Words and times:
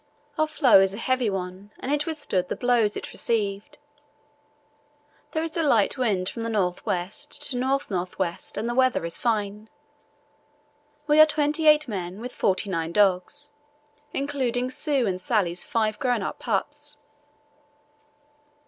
Our 0.35 0.47
floe 0.47 0.79
is 0.81 0.95
a 0.95 0.97
heavy 0.97 1.29
one 1.29 1.69
and 1.79 1.93
it 1.93 2.07
withstood 2.07 2.49
the 2.49 2.55
blows 2.55 2.97
it 2.97 3.11
received. 3.13 3.77
There 5.31 5.43
is 5.43 5.55
a 5.55 5.61
light 5.61 5.95
wind 5.95 6.27
from 6.27 6.41
the 6.41 6.49
north 6.49 6.83
west 6.87 7.39
to 7.51 7.57
north 7.57 7.91
north 7.91 8.17
west, 8.17 8.57
and 8.57 8.67
the 8.67 8.73
weather 8.73 9.05
is 9.05 9.19
fine. 9.19 9.69
We 11.05 11.19
are 11.19 11.27
twenty 11.27 11.67
eight 11.67 11.87
men 11.87 12.19
with 12.19 12.33
forty 12.33 12.67
nine 12.67 12.93
dogs, 12.93 13.51
including 14.11 14.71
Sue's 14.71 15.07
and 15.07 15.21
Sallie's 15.21 15.65
five 15.65 15.99
grown 15.99 16.23
up 16.23 16.39
pups. 16.39 16.97